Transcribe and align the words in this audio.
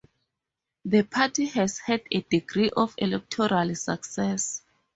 The 0.83 1.03
party 1.03 1.45
has 1.49 1.77
had 1.77 2.01
a 2.11 2.21
degree 2.21 2.71
of 2.75 2.95
electoral 2.97 3.75
success. 3.75 4.63